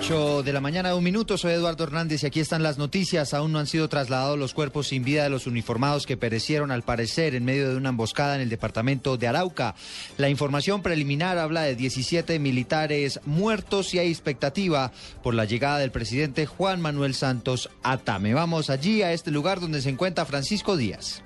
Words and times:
8 0.00 0.44
de 0.44 0.52
la 0.52 0.60
mañana, 0.60 0.94
un 0.94 1.02
minuto. 1.02 1.36
Soy 1.36 1.52
Eduardo 1.54 1.82
Hernández 1.82 2.22
y 2.22 2.26
aquí 2.26 2.38
están 2.38 2.62
las 2.62 2.78
noticias. 2.78 3.34
Aún 3.34 3.50
no 3.50 3.58
han 3.58 3.66
sido 3.66 3.88
trasladados 3.88 4.38
los 4.38 4.54
cuerpos 4.54 4.86
sin 4.86 5.02
vida 5.02 5.24
de 5.24 5.28
los 5.28 5.48
uniformados 5.48 6.06
que 6.06 6.16
perecieron, 6.16 6.70
al 6.70 6.82
parecer, 6.82 7.34
en 7.34 7.44
medio 7.44 7.68
de 7.68 7.76
una 7.76 7.88
emboscada 7.88 8.36
en 8.36 8.40
el 8.40 8.48
departamento 8.48 9.16
de 9.16 9.26
Arauca. 9.26 9.74
La 10.16 10.28
información 10.28 10.82
preliminar 10.82 11.36
habla 11.36 11.62
de 11.62 11.74
17 11.74 12.38
militares 12.38 13.20
muertos 13.24 13.92
y 13.92 13.98
hay 13.98 14.08
expectativa 14.08 14.92
por 15.22 15.34
la 15.34 15.46
llegada 15.46 15.78
del 15.80 15.90
presidente 15.90 16.46
Juan 16.46 16.80
Manuel 16.80 17.14
Santos 17.14 17.68
Atame. 17.82 18.34
Vamos 18.34 18.70
allí, 18.70 19.02
a 19.02 19.12
este 19.12 19.32
lugar 19.32 19.58
donde 19.58 19.82
se 19.82 19.90
encuentra 19.90 20.24
Francisco 20.24 20.76
Díaz. 20.76 21.24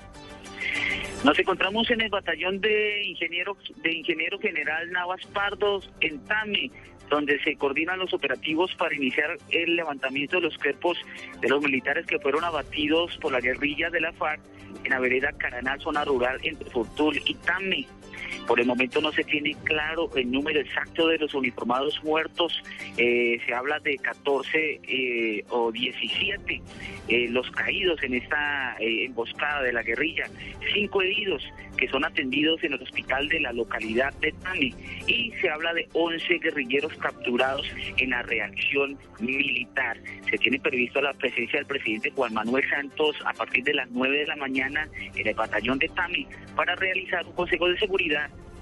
Nos 1.25 1.39
encontramos 1.39 1.89
en 1.91 2.01
el 2.01 2.09
batallón 2.09 2.61
de 2.61 3.05
ingeniero, 3.05 3.57
de 3.83 3.93
ingeniero 3.93 4.39
general 4.41 4.91
Navas 4.91 5.25
Pardos 5.27 5.89
en 6.01 6.19
Tame, 6.25 6.71
donde 7.13 7.39
se 7.43 7.57
coordinan 7.57 7.99
los 7.99 8.15
operativos 8.15 8.75
para 8.75 8.95
iniciar 8.95 9.37
el 9.51 9.77
levantamiento 9.77 10.37
de 10.37 10.45
los 10.45 10.57
cuerpos 10.57 10.97
de 11.43 11.49
los 11.49 11.63
militares 11.63 12.07
que 12.07 12.19
fueron 12.19 12.43
abatidos 12.43 13.19
por 13.19 13.33
la 13.33 13.41
guerrilla 13.41 13.91
de 13.91 14.01
la 14.01 14.13
FARC 14.15 14.41
en 14.83 14.91
la 14.91 14.99
vereda 14.99 15.31
Caranal, 15.33 15.79
zona 15.81 16.07
rural 16.07 16.41
entre 16.43 16.71
Fortul 16.71 17.21
y 17.27 17.35
Tame. 17.35 17.87
Por 18.47 18.61
el 18.61 18.67
momento 18.67 19.01
no 19.01 19.13
se 19.13 19.25
tiene 19.25 19.55
claro 19.65 20.11
el 20.17 20.31
número 20.31 20.61
exacto 20.61 21.07
de 21.09 21.19
los 21.19 21.35
uniformados 21.35 22.03
muertos. 22.03 22.63
Eh, 22.97 23.39
se 23.47 23.55
habla 23.55 23.79
de 23.81 23.97
14 23.97 24.81
eh, 24.83 25.45
o 25.49 25.71
17 25.71 26.63
eh, 27.09 27.29
los 27.31 27.51
caídos 27.51 28.03
en 28.03 28.15
esta 28.15 28.77
emboscada 28.79 29.63
de 29.63 29.73
la 29.73 29.83
guerrilla. 29.83 30.25
Cinco 30.73 31.03
heridos 31.03 31.43
que 31.77 31.89
son 31.89 32.05
atendidos 32.05 32.63
en 32.63 32.75
el 32.75 32.83
hospital 32.83 33.29
de 33.29 33.41
la 33.41 33.53
localidad 33.53 34.13
de 34.21 34.33
Tami. 34.33 34.75
Y 35.07 35.33
se 35.41 35.51
habla 35.51 35.73
de 35.75 35.89
11 35.93 36.39
guerrilleros 36.39 36.95
capturados 36.95 37.67
en 37.97 38.11
la 38.11 38.23
reacción 38.23 38.99
militar. 39.21 39.99
Se 40.31 40.39
tiene 40.39 40.61
previsto 40.61 41.01
la 41.01 41.13
presencia 41.13 41.59
del 41.59 41.67
presidente 41.67 42.11
Juan 42.11 42.35
Manuel 42.35 42.69
Santos 42.69 43.17
a 43.25 43.33
partir 43.33 43.65
de 43.65 43.75
las 43.75 43.91
9 43.91 44.19
de 44.19 44.27
la 44.27 44.37
mañana 44.37 44.89
en 45.15 45.27
el 45.27 45.35
batallón 45.35 45.79
de 45.79 45.89
Tami 45.89 46.27
para 46.55 46.75
realizar 46.77 47.27
un 47.27 47.33
consejo 47.33 47.69
de 47.69 47.79
seguridad 47.79 48.12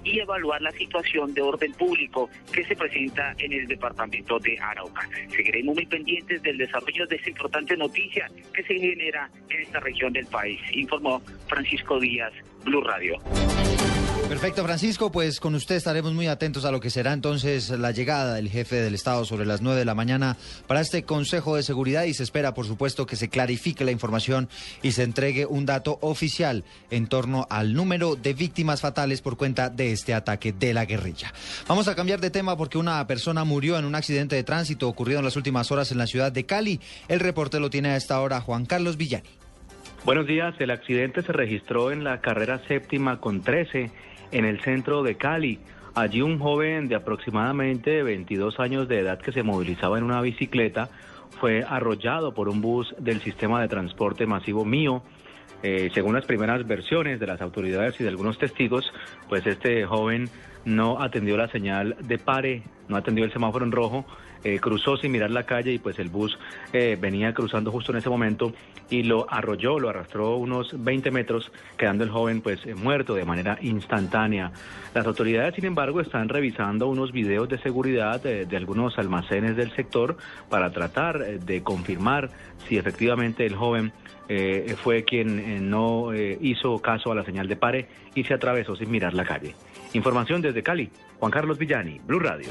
y 0.04 0.18
evaluar 0.18 0.62
la 0.62 0.70
situación 0.72 1.34
de 1.34 1.42
orden 1.42 1.72
público 1.72 2.30
que 2.52 2.64
se 2.64 2.74
presenta 2.76 3.34
en 3.38 3.52
el 3.52 3.66
departamento 3.66 4.38
de 4.38 4.58
Arauca. 4.58 5.08
Seguiremos 5.28 5.74
muy 5.74 5.86
pendientes 5.86 6.42
del 6.42 6.58
desarrollo 6.58 7.06
de 7.06 7.16
esta 7.16 7.30
importante 7.30 7.76
noticia 7.76 8.30
que 8.54 8.62
se 8.62 8.78
genera 8.78 9.30
en 9.48 9.60
esta 9.60 9.80
región 9.80 10.12
del 10.12 10.26
país, 10.26 10.60
informó 10.72 11.20
Francisco 11.48 12.00
Díaz, 12.00 12.32
Blue 12.64 12.82
Radio. 12.82 13.18
Perfecto, 14.28 14.64
Francisco. 14.64 15.10
Pues 15.10 15.40
con 15.40 15.54
usted 15.54 15.74
estaremos 15.74 16.12
muy 16.12 16.26
atentos 16.26 16.64
a 16.64 16.70
lo 16.70 16.80
que 16.80 16.90
será 16.90 17.12
entonces 17.12 17.70
la 17.70 17.90
llegada 17.90 18.34
del 18.34 18.48
jefe 18.48 18.76
del 18.76 18.94
Estado 18.94 19.24
sobre 19.24 19.44
las 19.44 19.60
9 19.60 19.78
de 19.78 19.84
la 19.84 19.94
mañana 19.94 20.36
para 20.66 20.80
este 20.80 21.02
Consejo 21.02 21.56
de 21.56 21.62
Seguridad 21.62 22.04
y 22.04 22.14
se 22.14 22.22
espera, 22.22 22.54
por 22.54 22.66
supuesto, 22.66 23.06
que 23.06 23.16
se 23.16 23.28
clarifique 23.28 23.84
la 23.84 23.90
información 23.90 24.48
y 24.82 24.92
se 24.92 25.02
entregue 25.02 25.46
un 25.46 25.66
dato 25.66 25.98
oficial 26.00 26.64
en 26.90 27.06
torno 27.06 27.46
al 27.50 27.74
número 27.74 28.16
de 28.16 28.32
víctimas 28.32 28.80
fatales 28.80 29.20
por 29.20 29.36
cuenta 29.36 29.68
de 29.68 29.92
este 29.92 30.14
ataque 30.14 30.52
de 30.52 30.74
la 30.74 30.86
guerrilla. 30.86 31.34
Vamos 31.66 31.88
a 31.88 31.94
cambiar 31.94 32.20
de 32.20 32.30
tema 32.30 32.56
porque 32.56 32.78
una 32.78 33.06
persona 33.06 33.44
murió 33.44 33.78
en 33.78 33.84
un 33.84 33.94
accidente 33.94 34.36
de 34.36 34.44
tránsito 34.44 34.88
ocurrido 34.88 35.18
en 35.18 35.24
las 35.24 35.36
últimas 35.36 35.70
horas 35.70 35.92
en 35.92 35.98
la 35.98 36.06
ciudad 36.06 36.32
de 36.32 36.46
Cali. 36.46 36.80
El 37.08 37.20
reporte 37.20 37.60
lo 37.60 37.68
tiene 37.68 37.90
a 37.90 37.96
esta 37.96 38.20
hora 38.20 38.40
Juan 38.40 38.64
Carlos 38.64 38.96
Villani. 38.96 39.28
Buenos 40.02 40.26
días. 40.26 40.54
El 40.58 40.70
accidente 40.70 41.20
se 41.20 41.32
registró 41.32 41.92
en 41.92 42.04
la 42.04 42.22
carrera 42.22 42.58
séptima 42.66 43.20
con 43.20 43.42
13 43.42 43.90
en 44.32 44.44
el 44.46 44.62
centro 44.62 45.02
de 45.02 45.16
Cali. 45.16 45.60
Allí 45.94 46.22
un 46.22 46.38
joven 46.38 46.88
de 46.88 46.94
aproximadamente 46.94 48.02
22 48.02 48.60
años 48.60 48.88
de 48.88 49.00
edad 49.00 49.18
que 49.18 49.30
se 49.30 49.42
movilizaba 49.42 49.98
en 49.98 50.04
una 50.04 50.22
bicicleta 50.22 50.88
fue 51.38 51.64
arrollado 51.68 52.32
por 52.32 52.48
un 52.48 52.62
bus 52.62 52.94
del 52.98 53.20
sistema 53.20 53.60
de 53.60 53.68
transporte 53.68 54.26
masivo 54.26 54.64
mío. 54.64 55.02
Eh, 55.62 55.90
según 55.92 56.14
las 56.14 56.24
primeras 56.24 56.66
versiones 56.66 57.20
de 57.20 57.26
las 57.26 57.42
autoridades 57.42 58.00
y 58.00 58.02
de 58.02 58.08
algunos 58.08 58.38
testigos, 58.38 58.90
pues 59.28 59.46
este 59.46 59.84
joven 59.84 60.30
no 60.64 61.00
atendió 61.00 61.36
la 61.36 61.48
señal 61.48 61.96
de 62.00 62.18
pare, 62.18 62.62
no 62.88 62.96
atendió 62.96 63.24
el 63.24 63.32
semáforo 63.32 63.64
en 63.64 63.72
rojo, 63.72 64.04
eh, 64.42 64.58
cruzó 64.58 64.96
sin 64.96 65.12
mirar 65.12 65.30
la 65.30 65.42
calle 65.42 65.72
y 65.72 65.78
pues 65.78 65.98
el 65.98 66.08
bus 66.08 66.38
eh, 66.72 66.96
venía 66.98 67.34
cruzando 67.34 67.70
justo 67.70 67.92
en 67.92 67.98
ese 67.98 68.08
momento 68.08 68.54
y 68.88 69.02
lo 69.02 69.30
arrolló, 69.30 69.78
lo 69.78 69.90
arrastró 69.90 70.36
unos 70.36 70.82
20 70.82 71.10
metros, 71.10 71.52
quedando 71.76 72.04
el 72.04 72.10
joven 72.10 72.40
pues 72.40 72.64
eh, 72.64 72.74
muerto 72.74 73.14
de 73.14 73.26
manera 73.26 73.58
instantánea. 73.60 74.50
Las 74.94 75.06
autoridades, 75.06 75.54
sin 75.54 75.66
embargo, 75.66 76.00
están 76.00 76.30
revisando 76.30 76.88
unos 76.88 77.12
videos 77.12 77.50
de 77.50 77.58
seguridad 77.58 78.22
de, 78.22 78.56
algunos 78.56 78.98
almacenes 78.98 79.56
del 79.56 79.74
sector 79.76 80.16
para 80.48 80.70
tratar 80.70 81.40
de 81.40 81.62
confirmar 81.62 82.30
si 82.66 82.78
efectivamente 82.78 83.46
el 83.46 83.54
joven 83.54 83.92
fue 84.76 85.02
quien 85.02 85.68
no 85.68 86.14
hizo 86.14 86.78
caso 86.78 87.10
a 87.10 87.16
la 87.16 87.24
señal 87.24 87.48
de 87.48 87.56
pare 87.56 87.88
y 88.14 88.22
se 88.22 88.34
atravesó 88.34 88.76
sin 88.76 88.88
mirar 88.90 89.12
la 89.12 89.24
calle. 89.24 89.54
Información 89.92 90.40
desde 90.40 90.62
Cali, 90.62 90.90
Juan 91.18 91.32
Carlos 91.32 91.58
Villani, 91.58 92.00
Blue 92.06 92.20
Radio. 92.20 92.48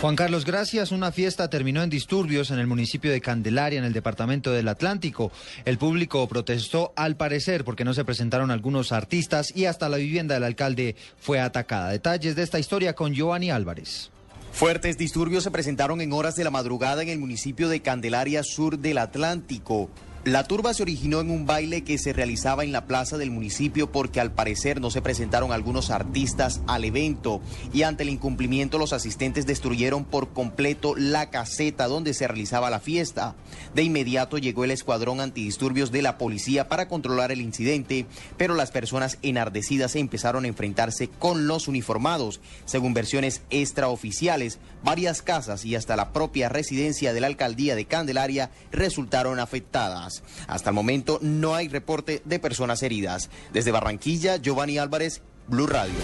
Juan 0.00 0.14
Carlos, 0.14 0.44
gracias. 0.44 0.92
Una 0.92 1.10
fiesta 1.10 1.50
terminó 1.50 1.82
en 1.82 1.90
disturbios 1.90 2.52
en 2.52 2.60
el 2.60 2.68
municipio 2.68 3.10
de 3.10 3.20
Candelaria, 3.20 3.80
en 3.80 3.84
el 3.84 3.92
departamento 3.92 4.52
del 4.52 4.68
Atlántico. 4.68 5.32
El 5.64 5.76
público 5.76 6.28
protestó 6.28 6.92
al 6.94 7.16
parecer 7.16 7.64
porque 7.64 7.84
no 7.84 7.92
se 7.94 8.04
presentaron 8.04 8.52
algunos 8.52 8.92
artistas 8.92 9.52
y 9.56 9.64
hasta 9.64 9.88
la 9.88 9.96
vivienda 9.96 10.34
del 10.34 10.44
alcalde 10.44 10.94
fue 11.18 11.40
atacada. 11.40 11.90
Detalles 11.90 12.36
de 12.36 12.44
esta 12.44 12.60
historia 12.60 12.94
con 12.94 13.12
Giovanni 13.12 13.50
Álvarez. 13.50 14.12
Fuertes 14.52 14.98
disturbios 14.98 15.42
se 15.42 15.50
presentaron 15.50 16.00
en 16.00 16.12
horas 16.12 16.36
de 16.36 16.44
la 16.44 16.50
madrugada 16.50 17.02
en 17.02 17.08
el 17.08 17.18
municipio 17.18 17.68
de 17.68 17.80
Candelaria 17.80 18.44
Sur 18.44 18.78
del 18.78 18.98
Atlántico. 18.98 19.90
La 20.28 20.44
turba 20.44 20.74
se 20.74 20.82
originó 20.82 21.20
en 21.20 21.30
un 21.30 21.46
baile 21.46 21.84
que 21.84 21.96
se 21.96 22.12
realizaba 22.12 22.62
en 22.62 22.70
la 22.70 22.84
plaza 22.84 23.16
del 23.16 23.30
municipio 23.30 23.90
porque 23.90 24.20
al 24.20 24.30
parecer 24.30 24.78
no 24.78 24.90
se 24.90 25.00
presentaron 25.00 25.52
algunos 25.52 25.88
artistas 25.88 26.60
al 26.66 26.84
evento 26.84 27.40
y 27.72 27.84
ante 27.84 28.02
el 28.02 28.10
incumplimiento 28.10 28.76
los 28.76 28.92
asistentes 28.92 29.46
destruyeron 29.46 30.04
por 30.04 30.34
completo 30.34 30.94
la 30.94 31.30
caseta 31.30 31.86
donde 31.86 32.12
se 32.12 32.28
realizaba 32.28 32.68
la 32.68 32.78
fiesta. 32.78 33.36
De 33.74 33.82
inmediato 33.82 34.36
llegó 34.36 34.64
el 34.64 34.70
escuadrón 34.70 35.22
antidisturbios 35.22 35.92
de 35.92 36.02
la 36.02 36.18
policía 36.18 36.68
para 36.68 36.88
controlar 36.88 37.32
el 37.32 37.40
incidente, 37.40 38.04
pero 38.36 38.54
las 38.54 38.70
personas 38.70 39.16
enardecidas 39.22 39.96
empezaron 39.96 40.44
a 40.44 40.48
enfrentarse 40.48 41.08
con 41.08 41.46
los 41.46 41.68
uniformados. 41.68 42.40
Según 42.66 42.92
versiones 42.92 43.40
extraoficiales, 43.48 44.58
varias 44.84 45.22
casas 45.22 45.64
y 45.64 45.74
hasta 45.74 45.96
la 45.96 46.12
propia 46.12 46.50
residencia 46.50 47.14
de 47.14 47.20
la 47.22 47.28
alcaldía 47.28 47.74
de 47.74 47.86
Candelaria 47.86 48.50
resultaron 48.70 49.40
afectadas. 49.40 50.17
Hasta 50.46 50.70
el 50.70 50.74
momento 50.74 51.18
no 51.22 51.54
hay 51.54 51.68
reporte 51.68 52.22
de 52.24 52.38
personas 52.38 52.82
heridas. 52.82 53.30
Desde 53.52 53.72
Barranquilla, 53.72 54.36
Giovanni 54.36 54.78
Álvarez, 54.78 55.22
Blue 55.46 55.66
Radio. 55.66 55.94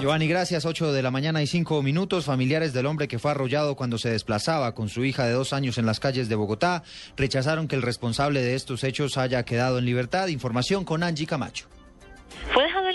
Giovanni, 0.00 0.28
gracias. 0.28 0.64
8 0.64 0.92
de 0.92 1.02
la 1.02 1.10
mañana 1.10 1.42
y 1.42 1.48
5 1.48 1.82
minutos. 1.82 2.24
Familiares 2.24 2.72
del 2.72 2.86
hombre 2.86 3.08
que 3.08 3.18
fue 3.18 3.32
arrollado 3.32 3.74
cuando 3.74 3.98
se 3.98 4.10
desplazaba 4.10 4.72
con 4.74 4.88
su 4.88 5.04
hija 5.04 5.26
de 5.26 5.32
dos 5.32 5.52
años 5.52 5.76
en 5.76 5.86
las 5.86 5.98
calles 5.98 6.28
de 6.28 6.36
Bogotá 6.36 6.84
rechazaron 7.16 7.66
que 7.66 7.74
el 7.74 7.82
responsable 7.82 8.40
de 8.40 8.54
estos 8.54 8.84
hechos 8.84 9.18
haya 9.18 9.44
quedado 9.44 9.78
en 9.78 9.86
libertad. 9.86 10.28
Información 10.28 10.84
con 10.84 11.02
Angie 11.02 11.26
Camacho. 11.26 11.66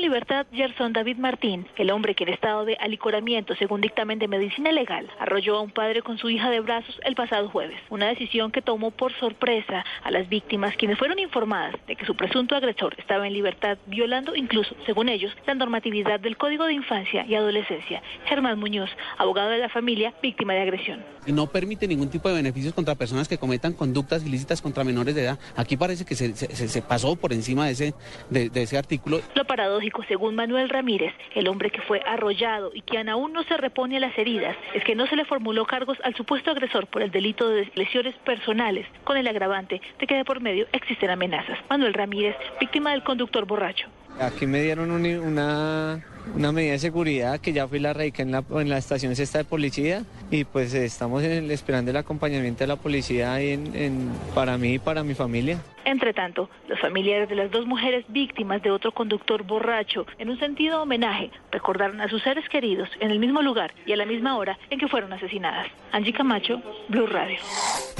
Libertad 0.04 0.46
Gerson 0.52 0.92
David 0.92 1.16
Martín, 1.16 1.66
el 1.78 1.90
hombre 1.90 2.14
que 2.14 2.26
en 2.26 2.34
estado 2.34 2.66
de 2.66 2.76
alicoramiento, 2.76 3.56
según 3.56 3.80
dictamen 3.80 4.20
de 4.20 4.28
medicina 4.28 4.70
legal, 4.74 5.10
arrolló 5.18 5.56
a 5.56 5.62
un 5.62 5.72
padre 5.72 6.02
con 6.02 6.18
su 6.18 6.30
hija 6.30 6.50
de 6.50 6.60
brazos 6.60 7.00
el 7.06 7.16
pasado 7.16 7.48
jueves. 7.48 7.80
Una 7.90 8.08
decisión 8.08 8.52
que 8.52 8.62
tomó 8.62 8.92
por 8.92 9.14
sorpresa 9.14 9.86
a 10.04 10.12
las 10.12 10.28
víctimas, 10.28 10.76
quienes 10.76 11.00
fueron 11.00 11.20
informadas 11.20 11.76
de 11.88 11.96
que 11.96 12.06
su 12.06 12.18
presunto 12.18 12.54
agresor 12.54 12.94
estaba 12.98 13.28
en 13.28 13.34
libertad, 13.34 13.78
violando 13.86 14.36
incluso, 14.36 14.76
según 14.86 15.08
ellos, 15.08 15.32
la 15.48 15.56
normatividad 15.56 16.20
del 16.20 16.36
Código 16.36 16.66
de 16.66 16.74
Infancia 16.74 17.26
y 17.26 17.36
Adolescencia. 17.36 18.04
Germán 18.26 18.60
Muñoz, 18.60 18.90
abogado 19.18 19.52
de 19.52 19.60
la 19.60 19.70
familia, 19.70 20.14
víctima 20.22 20.52
de 20.52 20.64
agresión. 20.64 21.02
No 21.28 21.48
permite 21.48 21.88
ningún 21.88 22.10
tipo 22.10 22.28
de 22.28 22.36
beneficios 22.36 22.74
contra 22.74 22.96
personas 22.96 23.30
que 23.30 23.38
cometan 23.38 23.72
conductas 23.72 24.26
ilícitas 24.26 24.62
contra 24.62 24.84
menores 24.84 25.16
de 25.16 25.24
edad. 25.24 25.40
Aquí 25.56 25.78
parece 25.78 26.04
que 26.04 26.16
se, 26.16 26.82
pasó 26.82 27.16
por 27.16 27.32
encima 27.32 27.68
de 27.68 27.72
ese, 27.72 27.94
de 28.30 28.62
ese 28.62 28.78
artículo 28.78 29.22
paradójico 29.54 29.93
según 30.08 30.36
Manuel 30.36 30.70
Ramírez, 30.70 31.14
el 31.36 31.48
hombre 31.48 31.70
que 31.70 31.82
fue 31.82 32.02
arrollado 32.06 32.72
y 32.74 32.82
quien 32.82 33.10
aún 33.10 33.34
no 33.34 33.44
se 33.44 33.58
repone 33.58 33.98
a 33.98 34.00
las 34.00 34.18
heridas, 34.18 34.58
es 34.74 34.84
que 34.84 34.96
no 34.96 35.06
se 35.08 35.16
le 35.16 35.26
formuló 35.26 35.66
cargos 35.66 35.98
al 36.04 36.16
supuesto 36.16 36.52
agresor 36.52 36.88
por 36.88 37.02
el 37.02 37.12
delito 37.12 37.48
de 37.48 37.72
lesiones 37.76 38.16
personales, 38.26 38.88
con 39.04 39.18
el 39.18 39.28
agravante 39.28 39.82
de 40.00 40.08
que 40.08 40.16
de 40.16 40.26
por 40.26 40.42
medio 40.42 40.68
existen 40.72 41.10
amenazas. 41.10 41.60
Manuel 41.70 41.94
Ramírez, 41.94 42.36
víctima 42.60 42.92
del 42.92 43.04
conductor 43.04 43.46
borracho. 43.46 43.88
Aquí 44.20 44.48
me 44.48 44.62
dieron 44.62 44.92
una, 44.92 46.04
una 46.36 46.52
medida 46.52 46.74
de 46.74 46.80
seguridad 46.80 47.40
que 47.40 47.52
ya 47.52 47.68
fui 47.68 47.80
la 47.80 47.94
radica 47.94 48.22
en 48.22 48.32
la, 48.32 48.44
en 48.52 48.70
la 48.70 48.78
estación 48.78 49.16
sexta 49.16 49.40
de 49.40 49.44
policía 49.44 50.04
y 50.32 50.46
pues 50.46 50.74
estamos 50.74 51.24
esperando 51.24 51.92
el 51.92 51.98
acompañamiento 51.98 52.60
de 52.60 52.68
la 52.68 52.76
policía 52.76 53.40
en, 53.42 54.10
para 54.34 54.58
mí 54.58 54.76
y 54.76 54.80
para 54.80 55.04
mi 55.04 55.14
familia. 55.14 55.60
Entre 55.86 56.14
tanto, 56.14 56.50
los 56.70 56.80
familiares 56.80 57.28
de 57.28 57.36
las 57.36 57.52
dos 57.52 57.66
mujeres 57.66 58.06
víctimas 58.08 58.62
de 58.64 58.72
otro 58.72 58.94
conductor 58.94 59.44
borracho, 59.44 60.06
en 60.18 60.30
un 60.30 60.40
sentido 60.40 60.82
homenaje, 60.82 61.30
recordaron 61.52 62.00
a 62.00 62.08
sus 62.08 62.24
seres 62.24 62.48
queridos 62.48 62.90
en 63.02 63.12
el 63.12 63.20
mismo 63.20 63.42
lugar 63.42 63.74
y 63.86 63.92
a 63.92 63.98
la 63.98 64.06
misma 64.06 64.38
hora 64.38 64.58
en 64.70 64.80
que 64.80 64.88
fueron 64.88 65.12
asesinadas. 65.12 65.68
Angie 65.92 66.14
Camacho, 66.14 66.62
Blue 66.88 67.08
Radio. 67.08 67.38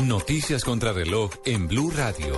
Noticias 0.06 0.64
contra 0.64 0.94
reloj 0.94 1.32
en 1.46 1.68
Blue 1.68 1.92
Radio. 1.92 2.34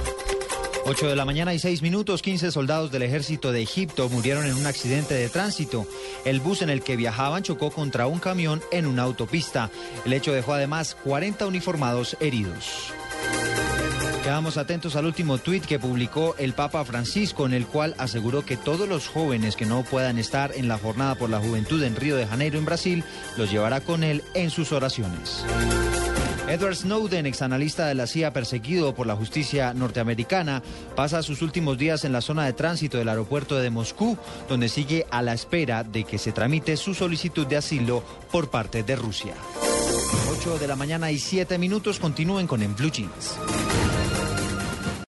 8 0.88 1.08
de 1.08 1.16
la 1.16 1.26
mañana 1.26 1.52
y 1.52 1.58
6 1.58 1.82
minutos, 1.82 2.22
15 2.22 2.52
soldados 2.52 2.92
del 2.92 3.02
ejército 3.02 3.52
de 3.52 3.64
Egipto 3.64 4.08
murieron 4.08 4.46
en 4.46 4.54
un 4.54 4.68
accidente 4.68 5.16
de 5.16 5.30
tránsito. 5.30 5.88
El 6.26 6.40
bus 6.40 6.62
en 6.62 6.70
el 6.70 6.84
que 6.84 6.96
viajaban 6.96 7.42
chocó 7.42 7.72
contra 7.72 8.06
un 8.06 8.20
camión 8.20 8.62
en 8.72 8.86
una 8.86 9.02
autopista. 9.02 9.72
El 10.06 10.14
hecho 10.14 10.32
dejó 10.32 10.54
además 10.54 10.96
40 11.04 11.48
uniformados 11.48 12.16
heridos. 12.20 12.94
Quedamos 14.24 14.58
atentos 14.58 14.96
al 14.96 15.06
último 15.06 15.40
tuit 15.40 15.66
que 15.66 15.80
publicó 15.80 16.36
el 16.38 16.54
Papa 16.54 16.86
Francisco, 16.86 17.48
en 17.48 17.54
el 17.54 17.66
cual 17.66 17.96
aseguró 17.98 18.46
que 18.46 18.56
todos 18.56 18.88
los 18.88 19.08
jóvenes 19.08 19.56
que 19.56 19.66
no 19.66 19.84
puedan 19.84 20.20
estar 20.20 20.52
en 20.56 20.68
la 20.68 20.78
jornada 20.78 21.16
por 21.16 21.32
la 21.32 21.40
juventud 21.40 21.82
en 21.84 21.96
Río 21.96 22.16
de 22.16 22.28
Janeiro, 22.28 22.60
en 22.60 22.66
Brasil, 22.66 23.04
los 23.38 23.52
llevará 23.52 23.82
con 23.82 24.04
él 24.04 24.24
en 24.36 24.52
sus 24.52 24.72
oraciones. 24.72 25.44
Edward 26.48 26.76
Snowden, 26.76 27.26
exanalista 27.26 27.88
de 27.88 27.96
la 27.96 28.06
CIA 28.06 28.32
perseguido 28.32 28.94
por 28.94 29.08
la 29.08 29.16
justicia 29.16 29.74
norteamericana, 29.74 30.62
pasa 30.96 31.24
sus 31.24 31.42
últimos 31.42 31.78
días 31.78 32.06
en 32.06 32.12
la 32.12 32.22
zona 32.22 32.46
de 32.46 32.54
tránsito 32.54 32.98
del 32.98 33.10
aeropuerto 33.10 33.56
de 33.58 33.72
Moscú, 33.72 34.18
donde 34.48 34.70
sigue 34.70 35.08
a 35.10 35.24
la 35.24 35.34
espera 35.34 35.84
de 35.84 36.04
que 36.04 36.20
se 36.20 36.32
tramite 36.32 36.78
su 36.78 36.94
solicitud 36.94 37.48
de 37.48 37.58
asilo 37.58 38.04
por 38.32 38.52
parte 38.52 38.84
de 38.84 38.96
Rusia. 38.96 39.34
8 40.40 40.60
de 40.60 40.68
la 40.68 40.76
mañana 40.76 41.12
y 41.12 41.18
7 41.18 41.58
minutos 41.58 42.00
continúen 42.00 42.46
con 42.46 42.62
En 42.62 42.76
Blue 42.76 42.92
Jeans. 42.92 43.38